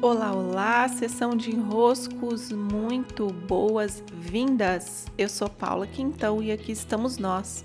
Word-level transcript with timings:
Olá, 0.00 0.32
olá, 0.32 0.88
sessão 0.88 1.36
de 1.36 1.50
enroscos, 1.50 2.52
muito 2.52 3.32
boas-vindas. 3.48 5.06
Eu 5.18 5.28
sou 5.28 5.50
Paula 5.50 5.88
Quintão 5.88 6.40
e 6.40 6.52
aqui 6.52 6.70
estamos 6.70 7.18
nós 7.18 7.64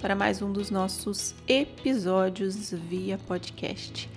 para 0.00 0.14
mais 0.14 0.40
um 0.40 0.52
dos 0.52 0.70
nossos 0.70 1.34
episódios 1.48 2.70
via 2.70 3.18
podcast. 3.18 4.08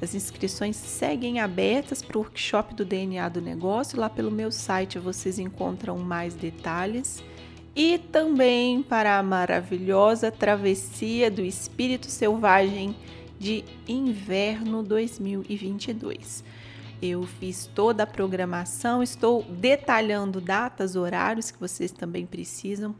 As 0.00 0.14
inscrições 0.14 0.76
seguem 0.76 1.40
abertas 1.40 2.00
para 2.00 2.16
o 2.16 2.22
workshop 2.22 2.74
do 2.74 2.86
DNA 2.86 3.28
do 3.28 3.42
negócio. 3.42 4.00
Lá 4.00 4.08
pelo 4.08 4.30
meu 4.30 4.50
site 4.50 4.98
vocês 4.98 5.38
encontram 5.38 5.98
mais 5.98 6.34
detalhes. 6.34 7.22
E 7.76 7.98
também 7.98 8.82
para 8.82 9.18
a 9.18 9.22
maravilhosa 9.22 10.32
travessia 10.32 11.30
do 11.30 11.42
espírito 11.42 12.10
selvagem 12.10 12.96
de 13.38 13.62
inverno 13.86 14.82
2022. 14.82 16.42
Eu 17.02 17.22
fiz 17.22 17.66
toda 17.66 18.02
a 18.02 18.06
programação, 18.06 19.02
estou 19.02 19.42
detalhando 19.44 20.38
datas, 20.40 20.96
horários 20.96 21.50
que 21.50 21.58
vocês 21.58 21.90
também 21.90 22.26
precisam. 22.26 22.94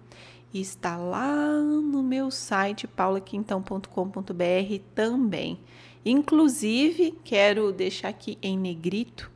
E 0.52 0.60
está 0.60 0.96
lá 0.96 1.60
no 1.60 2.02
meu 2.02 2.30
site 2.30 2.86
paulaquintão.com.br 2.86 4.80
também. 4.94 5.60
Inclusive, 6.04 7.18
quero 7.22 7.72
deixar 7.72 8.08
aqui 8.08 8.38
em 8.42 8.58
negrito 8.58 9.30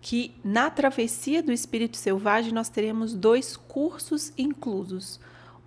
que 0.00 0.34
na 0.42 0.68
travessia 0.68 1.40
do 1.40 1.52
espírito 1.52 1.96
selvagem 1.96 2.52
nós 2.52 2.68
teremos 2.68 3.14
dois 3.14 3.56
cursos 3.56 4.32
inclusos. 4.36 5.20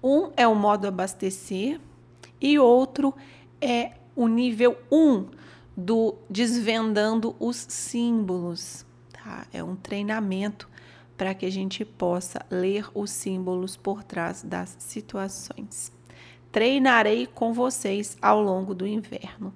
Um 0.04 0.30
é 0.36 0.46
o 0.46 0.54
modo 0.54 0.86
abastecer 0.86 1.80
e 2.40 2.60
outro 2.60 3.16
é 3.62 3.94
o 4.14 4.28
nível 4.28 4.78
1 4.92 5.26
do 5.76 6.16
desvendando 6.30 7.36
os 7.40 7.58
símbolos, 7.70 8.86
tá? 9.12 9.46
É 9.52 9.64
um 9.64 9.76
treinamento 9.76 10.70
para 11.18 11.34
que 11.34 11.46
a 11.46 11.52
gente 11.52 11.84
possa 11.84 12.46
ler 12.50 12.90
os 12.94 13.10
símbolos 13.12 13.76
por 13.76 14.04
trás 14.04 14.44
das 14.44 14.76
situações. 14.80 15.92
Treinarei 16.52 17.28
com 17.28 17.54
vocês 17.54 18.18
ao 18.22 18.42
longo 18.42 18.74
do 18.74 18.88
inverno. 18.88 19.54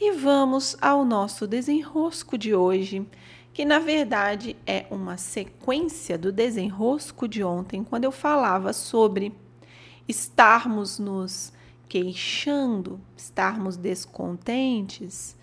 E 0.00 0.12
vamos 0.12 0.76
ao 0.80 1.04
nosso 1.04 1.46
desenrosco 1.46 2.36
de 2.36 2.54
hoje, 2.54 3.06
que 3.52 3.64
na 3.64 3.78
verdade 3.78 4.56
é 4.66 4.86
uma 4.90 5.16
sequência 5.16 6.18
do 6.18 6.32
desenrosco 6.32 7.28
de 7.28 7.44
ontem, 7.44 7.84
quando 7.84 8.04
eu 8.04 8.12
falava 8.12 8.72
sobre 8.72 9.32
estarmos 10.08 10.98
nos 10.98 11.52
queixando, 11.88 13.00
estarmos 13.16 13.76
descontentes, 13.76 15.36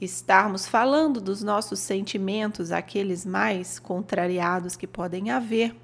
estarmos 0.00 0.66
falando 0.66 1.20
dos 1.20 1.42
nossos 1.42 1.80
sentimentos, 1.80 2.70
aqueles 2.70 3.26
mais 3.26 3.78
contrariados 3.78 4.76
que 4.76 4.86
podem 4.86 5.30
haver, 5.30 5.74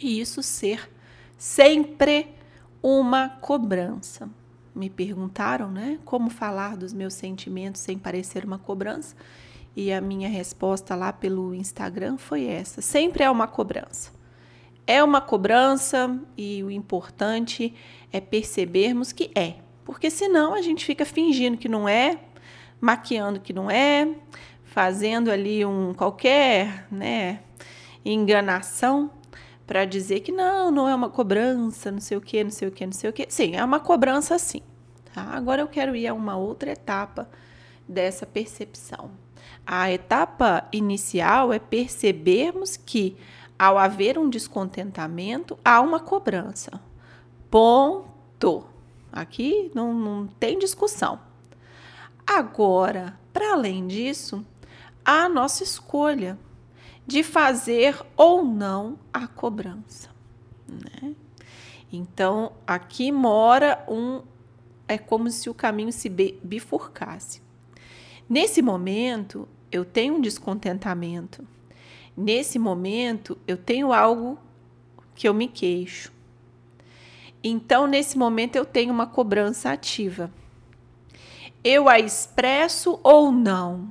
e 0.00 0.20
isso 0.20 0.42
ser 0.42 0.90
sempre 1.36 2.28
uma 2.82 3.28
cobrança. 3.28 4.28
Me 4.74 4.90
perguntaram, 4.90 5.70
né, 5.70 5.98
como 6.04 6.28
falar 6.28 6.76
dos 6.76 6.92
meus 6.92 7.14
sentimentos 7.14 7.80
sem 7.80 7.96
parecer 7.96 8.44
uma 8.44 8.58
cobrança? 8.58 9.14
E 9.76 9.92
a 9.92 10.00
minha 10.00 10.28
resposta 10.28 10.94
lá 10.94 11.12
pelo 11.12 11.54
Instagram 11.54 12.16
foi 12.16 12.44
essa: 12.44 12.80
sempre 12.80 13.24
é 13.24 13.30
uma 13.30 13.46
cobrança. 13.46 14.12
É 14.86 15.02
uma 15.02 15.20
cobrança 15.20 16.20
e 16.36 16.62
o 16.62 16.70
importante 16.70 17.74
é 18.12 18.20
percebermos 18.20 19.12
que 19.12 19.30
é, 19.34 19.56
porque 19.84 20.10
senão 20.10 20.52
a 20.52 20.60
gente 20.60 20.84
fica 20.84 21.06
fingindo 21.06 21.56
que 21.56 21.68
não 21.68 21.88
é, 21.88 22.18
maquiando 22.84 23.40
que 23.40 23.52
não 23.52 23.70
é, 23.70 24.14
fazendo 24.62 25.30
ali 25.30 25.64
um 25.64 25.94
qualquer, 25.94 26.86
né, 26.90 27.40
enganação 28.04 29.10
para 29.66 29.86
dizer 29.86 30.20
que 30.20 30.30
não, 30.30 30.70
não 30.70 30.86
é 30.86 30.94
uma 30.94 31.08
cobrança, 31.08 31.90
não 31.90 32.00
sei 32.00 32.18
o 32.18 32.20
que, 32.20 32.44
não 32.44 32.50
sei 32.50 32.68
o 32.68 32.70
que, 32.70 32.84
não 32.84 32.92
sei 32.92 33.08
o 33.08 33.12
que. 33.12 33.26
Sim, 33.30 33.56
é 33.56 33.64
uma 33.64 33.80
cobrança 33.80 34.38
sim. 34.38 34.60
Tá? 35.14 35.22
Agora 35.22 35.62
eu 35.62 35.68
quero 35.68 35.96
ir 35.96 36.06
a 36.06 36.12
uma 36.12 36.36
outra 36.36 36.72
etapa 36.72 37.30
dessa 37.88 38.26
percepção. 38.26 39.10
A 39.66 39.90
etapa 39.90 40.68
inicial 40.70 41.54
é 41.54 41.58
percebermos 41.58 42.76
que 42.76 43.16
ao 43.58 43.78
haver 43.78 44.18
um 44.18 44.28
descontentamento, 44.28 45.58
há 45.64 45.80
uma 45.80 46.00
cobrança. 46.00 46.78
Ponto. 47.50 48.66
Aqui 49.10 49.70
não, 49.74 49.94
não 49.94 50.26
tem 50.26 50.58
discussão. 50.58 51.18
Agora, 52.26 53.18
para 53.32 53.52
além 53.52 53.86
disso, 53.86 54.44
há 55.04 55.24
a 55.24 55.28
nossa 55.28 55.62
escolha 55.62 56.38
de 57.06 57.22
fazer 57.22 58.00
ou 58.16 58.42
não 58.42 58.98
a 59.12 59.26
cobrança. 59.26 60.08
Né? 60.66 61.14
Então, 61.92 62.52
aqui 62.66 63.12
mora 63.12 63.84
um. 63.88 64.22
É 64.88 64.98
como 64.98 65.30
se 65.30 65.48
o 65.48 65.54
caminho 65.54 65.92
se 65.92 66.08
bifurcasse. 66.08 67.42
Nesse 68.28 68.60
momento, 68.62 69.48
eu 69.70 69.84
tenho 69.84 70.14
um 70.14 70.20
descontentamento. 70.20 71.46
Nesse 72.16 72.58
momento, 72.58 73.38
eu 73.46 73.56
tenho 73.56 73.92
algo 73.92 74.38
que 75.14 75.28
eu 75.28 75.34
me 75.34 75.48
queixo. 75.48 76.12
Então, 77.42 77.86
nesse 77.86 78.16
momento, 78.16 78.56
eu 78.56 78.64
tenho 78.64 78.92
uma 78.92 79.06
cobrança 79.06 79.70
ativa 79.70 80.30
eu 81.64 81.88
a 81.88 81.98
expresso 81.98 83.00
ou 83.02 83.32
não? 83.32 83.90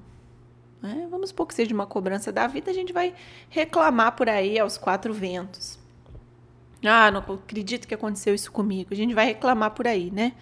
É, 0.83 1.07
vamos 1.07 1.29
supor 1.29 1.47
que 1.47 1.53
seja 1.53 1.73
uma 1.73 1.87
cobrança 1.87 2.31
da 2.31 2.45
vida, 2.45 2.69
a 2.69 2.73
gente 2.73 2.93
vai 2.93 3.13
reclamar 3.49 4.15
por 4.15 4.29
aí 4.29 4.59
aos 4.59 4.77
quatro 4.77 5.13
ventos. 5.13 5.79
Ah, 6.85 7.09
não 7.09 7.21
acredito 7.21 7.87
que 7.87 7.93
aconteceu 7.93 8.35
isso 8.35 8.51
comigo. 8.51 8.89
A 8.91 8.95
gente 8.95 9.13
vai 9.13 9.25
reclamar 9.25 9.71
por 9.71 9.87
aí, 9.87 10.11
né? 10.11 10.33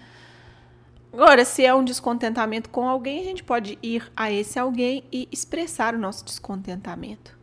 Agora, 1.14 1.46
se 1.46 1.64
é 1.64 1.74
um 1.74 1.84
descontentamento 1.84 2.70
com 2.70 2.88
alguém, 2.88 3.20
a 3.20 3.24
gente 3.24 3.44
pode 3.44 3.78
ir 3.84 4.12
a 4.16 4.32
esse 4.32 4.58
alguém 4.58 5.04
e 5.12 5.28
expressar 5.32 5.94
o 5.94 6.00
nosso 6.00 6.26
descontentamento. 6.26 7.38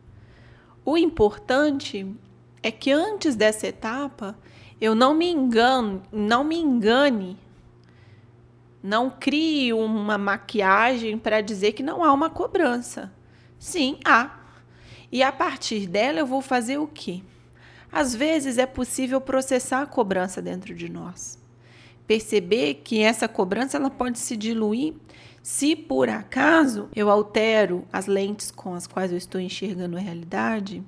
O 0.83 0.97
importante 0.97 2.13
é 2.61 2.71
que 2.71 2.91
antes 2.91 3.35
dessa 3.35 3.67
etapa, 3.67 4.37
eu 4.81 4.93
não 4.93 5.13
me 5.13 5.29
engano, 5.29 6.01
não 6.11 6.43
me 6.43 6.57
engane 6.57 7.37
não 8.81 9.09
crie 9.09 9.73
uma 9.73 10.17
maquiagem 10.17 11.17
para 11.17 11.41
dizer 11.41 11.73
que 11.73 11.83
não 11.83 12.03
há 12.03 12.13
uma 12.13 12.29
cobrança. 12.29 13.11
Sim, 13.57 13.99
há. 14.05 14.39
E 15.11 15.21
a 15.21 15.31
partir 15.31 15.87
dela 15.87 16.19
eu 16.19 16.25
vou 16.25 16.41
fazer 16.41 16.77
o 16.77 16.87
quê? 16.87 17.21
Às 17.91 18.15
vezes 18.15 18.57
é 18.57 18.65
possível 18.65 19.19
processar 19.19 19.81
a 19.81 19.87
cobrança 19.87 20.41
dentro 20.41 20.73
de 20.73 20.89
nós. 20.89 21.37
Perceber 22.07 22.75
que 22.75 23.01
essa 23.01 23.27
cobrança 23.27 23.77
ela 23.77 23.89
pode 23.89 24.19
se 24.19 24.37
diluir 24.37 24.93
se 25.41 25.75
por 25.75 26.09
acaso 26.09 26.89
eu 26.95 27.09
altero 27.09 27.85
as 27.91 28.05
lentes 28.05 28.51
com 28.51 28.73
as 28.73 28.85
quais 28.85 29.11
eu 29.11 29.17
estou 29.17 29.39
enxergando 29.39 29.97
a 29.97 29.99
realidade, 29.99 30.83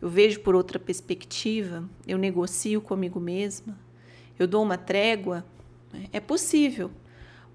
eu 0.00 0.08
vejo 0.08 0.40
por 0.40 0.54
outra 0.54 0.78
perspectiva, 0.78 1.88
eu 2.06 2.18
negocio 2.18 2.80
comigo 2.80 3.20
mesma, 3.20 3.78
eu 4.38 4.46
dou 4.46 4.62
uma 4.62 4.76
trégua, 4.76 5.44
né? 5.92 6.06
é 6.12 6.20
possível 6.20 6.90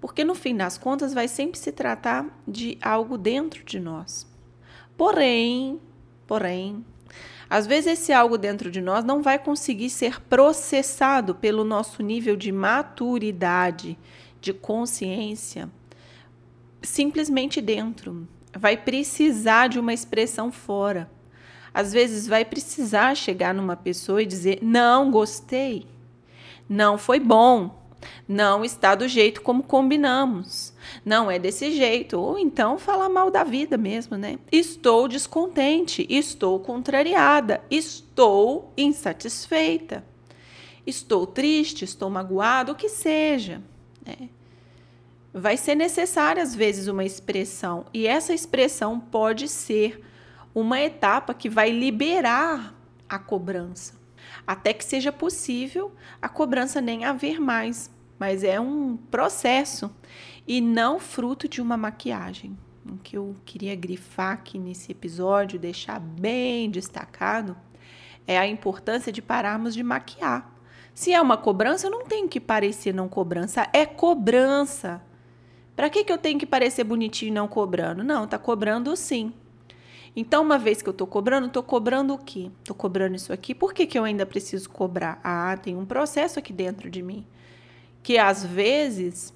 porque 0.02 0.24
no 0.24 0.34
fim 0.34 0.56
das 0.56 0.76
contas 0.76 1.14
vai 1.14 1.28
sempre 1.28 1.56
se 1.56 1.70
tratar 1.70 2.26
de 2.46 2.76
algo 2.82 3.16
dentro 3.16 3.64
de 3.64 3.78
nós. 3.78 4.26
Porém, 4.96 5.80
porém, 6.26 6.84
às 7.48 7.68
vezes 7.68 7.92
esse 7.92 8.12
algo 8.12 8.36
dentro 8.36 8.68
de 8.68 8.80
nós 8.80 9.04
não 9.04 9.22
vai 9.22 9.38
conseguir 9.38 9.88
ser 9.90 10.20
processado 10.22 11.36
pelo 11.36 11.62
nosso 11.62 12.02
nível 12.02 12.34
de 12.34 12.50
maturidade, 12.50 13.96
de 14.40 14.52
consciência, 14.52 15.70
simplesmente 16.82 17.60
dentro. 17.60 18.26
Vai 18.58 18.76
precisar 18.76 19.68
de 19.68 19.78
uma 19.78 19.94
expressão 19.94 20.50
fora. 20.50 21.08
Às 21.72 21.92
vezes 21.92 22.26
vai 22.26 22.44
precisar 22.44 23.14
chegar 23.14 23.54
numa 23.54 23.76
pessoa 23.76 24.20
e 24.20 24.26
dizer: 24.26 24.58
"Não 24.62 25.12
gostei. 25.12 25.86
Não 26.68 26.98
foi 26.98 27.20
bom 27.20 27.81
não 28.26 28.64
está 28.64 28.94
do 28.94 29.06
jeito 29.08 29.42
como 29.42 29.62
combinamos. 29.62 30.72
Não 31.04 31.30
é 31.30 31.38
desse 31.38 31.72
jeito. 31.72 32.18
Ou 32.18 32.38
então 32.38 32.78
falar 32.78 33.08
mal 33.08 33.30
da 33.30 33.44
vida 33.44 33.76
mesmo, 33.76 34.16
né? 34.16 34.38
Estou 34.50 35.08
descontente, 35.08 36.06
estou 36.08 36.58
contrariada, 36.60 37.62
estou 37.70 38.72
insatisfeita, 38.76 40.04
estou 40.86 41.26
triste, 41.26 41.84
estou 41.84 42.10
magoado, 42.10 42.72
o 42.72 42.76
que 42.76 42.88
seja. 42.88 43.62
Né? 44.04 44.28
Vai 45.32 45.56
ser 45.56 45.74
necessária, 45.74 46.42
às 46.42 46.54
vezes, 46.54 46.88
uma 46.88 47.04
expressão, 47.04 47.86
e 47.94 48.06
essa 48.06 48.34
expressão 48.34 49.00
pode 49.00 49.48
ser 49.48 50.04
uma 50.54 50.78
etapa 50.78 51.32
que 51.32 51.48
vai 51.48 51.70
liberar 51.70 52.74
a 53.08 53.18
cobrança 53.18 54.01
até 54.46 54.72
que 54.72 54.84
seja 54.84 55.12
possível 55.12 55.92
a 56.20 56.28
cobrança 56.28 56.80
nem 56.80 57.04
haver 57.04 57.40
mais, 57.40 57.90
mas 58.18 58.44
é 58.44 58.60
um 58.60 58.96
processo 58.96 59.94
e 60.46 60.60
não 60.60 60.98
fruto 60.98 61.48
de 61.48 61.60
uma 61.60 61.76
maquiagem. 61.76 62.56
o 62.84 62.96
que 62.98 63.16
eu 63.16 63.34
queria 63.44 63.74
grifar 63.76 64.32
aqui 64.32 64.58
nesse 64.58 64.90
episódio, 64.90 65.58
deixar 65.58 66.00
bem 66.00 66.70
destacado, 66.70 67.56
é 68.26 68.38
a 68.38 68.46
importância 68.46 69.12
de 69.12 69.22
pararmos 69.22 69.74
de 69.74 69.82
maquiar. 69.82 70.52
Se 70.94 71.12
é 71.12 71.20
uma 71.20 71.36
cobrança, 71.36 71.88
não 71.88 72.04
tem 72.04 72.28
que 72.28 72.40
parecer 72.40 72.92
não 72.92 73.08
cobrança, 73.08 73.68
é 73.72 73.86
cobrança. 73.86 75.02
Para 75.74 75.88
que, 75.88 76.04
que 76.04 76.12
eu 76.12 76.18
tenho 76.18 76.38
que 76.38 76.46
parecer 76.46 76.84
bonitinho 76.84 77.32
não 77.32 77.48
cobrando? 77.48 78.04
Não, 78.04 78.26
tá 78.26 78.38
cobrando 78.38 78.94
sim. 78.94 79.32
Então, 80.14 80.42
uma 80.42 80.58
vez 80.58 80.82
que 80.82 80.88
eu 80.88 80.92
tô 80.92 81.06
cobrando, 81.06 81.48
tô 81.48 81.62
cobrando 81.62 82.12
o 82.12 82.18
quê? 82.18 82.50
Tô 82.64 82.74
cobrando 82.74 83.16
isso 83.16 83.32
aqui. 83.32 83.54
Por 83.54 83.72
que, 83.72 83.86
que 83.86 83.98
eu 83.98 84.04
ainda 84.04 84.26
preciso 84.26 84.68
cobrar? 84.68 85.18
Ah, 85.24 85.56
tem 85.56 85.74
um 85.74 85.86
processo 85.86 86.38
aqui 86.38 86.52
dentro 86.52 86.90
de 86.90 87.02
mim. 87.02 87.26
Que 88.02 88.18
às 88.18 88.44
vezes 88.44 89.32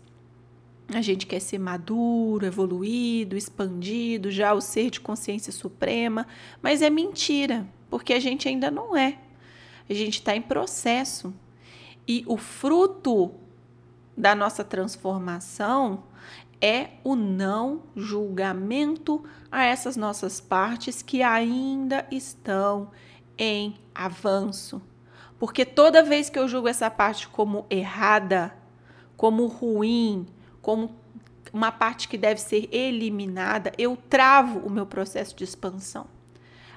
a 0.93 1.00
gente 1.00 1.26
quer 1.26 1.40
ser 1.40 1.58
maduro, 1.58 2.44
evoluído, 2.44 3.37
expandido, 3.37 4.31
já 4.31 4.52
o 4.52 4.61
ser 4.61 4.90
de 4.90 5.00
consciência 5.00 5.52
suprema, 5.52 6.26
mas 6.62 6.82
é 6.82 6.90
mentira, 6.90 7.67
porque 7.90 8.12
a 8.12 8.20
gente 8.20 8.46
ainda 8.46 8.70
não 8.70 8.96
é. 8.96 9.19
A 9.88 9.94
gente 9.94 10.14
está 10.19 10.37
em 10.37 10.43
processo. 10.43 11.34
E 12.06 12.22
o 12.26 12.37
fruto 12.37 13.32
da 14.17 14.34
nossa 14.34 14.62
transformação 14.62 16.05
é 16.61 16.91
o 17.05 17.14
não 17.14 17.82
julgamento 17.94 19.23
a 19.50 19.64
essas 19.64 19.97
nossas 19.97 20.41
partes 20.41 21.03
que 21.03 21.23
ainda 21.23 22.06
estão 22.11 22.91
em 23.38 23.76
avanço. 23.94 24.81
Porque 25.38 25.64
toda 25.64 26.03
vez 26.03 26.31
que 26.31 26.38
eu 26.38 26.49
julgo 26.49 26.69
essa 26.69 26.91
parte 26.91 27.29
como 27.29 27.67
errada, 27.69 28.56
como 29.17 29.47
ruim, 29.47 30.26
como 30.62 30.97
uma 31.53 31.70
parte 31.70 32.08
que 32.08 32.19
deve 32.19 32.41
ser 32.41 32.69
eliminada, 32.73 33.73
eu 33.79 33.97
travo 33.97 34.61
o 34.61 34.70
meu 34.70 34.87
processo 34.87 35.37
de 35.37 35.44
expansão. 35.44 36.06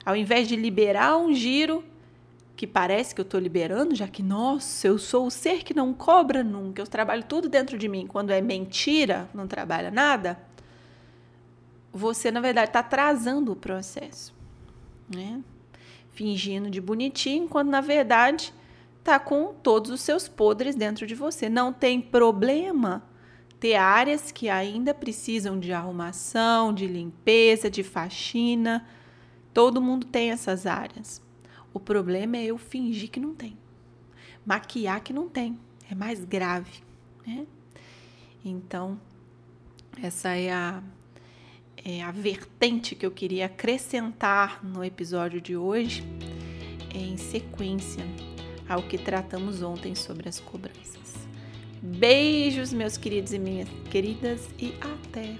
Ao 0.05 0.15
invés 0.15 0.47
de 0.47 0.55
liberar 0.55 1.17
um 1.17 1.33
giro, 1.33 1.83
que 2.59 2.67
parece 2.67 3.15
que 3.15 3.21
eu 3.21 3.23
estou 3.23 3.39
liberando, 3.39 3.95
já 3.95 4.05
que, 4.05 4.21
nossa, 4.21 4.85
eu 4.85 4.97
sou 4.97 5.25
o 5.27 5.31
ser 5.31 5.63
que 5.63 5.73
não 5.73 5.93
cobra 5.93 6.43
nunca, 6.43 6.81
eu 6.81 6.85
trabalho 6.85 7.23
tudo 7.23 7.47
dentro 7.47 7.77
de 7.77 7.87
mim. 7.87 8.05
Quando 8.05 8.31
é 8.31 8.41
mentira, 8.41 9.29
não 9.33 9.47
trabalha 9.47 9.89
nada, 9.89 10.37
você, 11.89 12.29
na 12.29 12.41
verdade, 12.41 12.67
está 12.67 12.79
atrasando 12.81 13.53
o 13.53 13.55
processo, 13.55 14.35
né? 15.09 15.39
Fingindo 16.11 16.69
de 16.69 16.81
bonitinho, 16.81 17.47
quando, 17.47 17.69
na 17.69 17.79
verdade, 17.79 18.53
está 18.97 19.17
com 19.17 19.53
todos 19.53 19.89
os 19.89 20.01
seus 20.01 20.27
podres 20.27 20.75
dentro 20.75 21.07
de 21.07 21.15
você. 21.15 21.47
Não 21.47 21.71
tem 21.71 22.01
problema 22.01 23.01
ter 23.57 23.75
áreas 23.75 24.33
que 24.33 24.49
ainda 24.49 24.93
precisam 24.93 25.57
de 25.57 25.71
arrumação, 25.71 26.73
de 26.73 26.87
limpeza, 26.87 27.71
de 27.71 27.83
faxina. 27.83 28.85
Todo 29.53 29.81
mundo 29.81 30.05
tem 30.05 30.31
essas 30.31 30.65
áreas. 30.65 31.28
O 31.79 31.81
problema 31.81 32.35
é 32.35 32.43
eu 32.43 32.57
fingir 32.57 33.09
que 33.09 33.21
não 33.21 33.33
tem. 33.33 33.57
Maquiar 34.45 35.01
que 35.01 35.13
não 35.13 35.29
tem. 35.29 35.57
É 35.89 35.95
mais 35.95 36.25
grave. 36.25 36.83
Né? 37.25 37.47
Então, 38.43 38.99
essa 40.03 40.35
é 40.35 40.51
a, 40.51 40.83
é 41.77 42.03
a 42.03 42.11
vertente 42.11 42.95
que 42.95 43.05
eu 43.05 43.11
queria 43.11 43.45
acrescentar 43.45 44.61
no 44.61 44.83
episódio 44.83 45.39
de 45.39 45.55
hoje, 45.55 46.03
em 46.93 47.15
sequência 47.15 48.03
ao 48.67 48.83
que 48.83 48.97
tratamos 48.97 49.61
ontem 49.61 49.95
sobre 49.95 50.27
as 50.27 50.37
cobranças. 50.37 51.15
Beijos, 51.81 52.73
meus 52.73 52.97
queridos 52.97 53.31
e 53.31 53.39
minhas 53.39 53.69
queridas, 53.89 54.49
e 54.59 54.73
até! 54.81 55.37